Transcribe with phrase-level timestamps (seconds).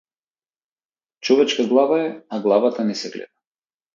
[1.27, 3.27] Човечка глава е, а главата не се гледа.